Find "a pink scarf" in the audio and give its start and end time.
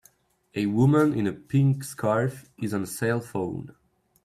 1.27-2.49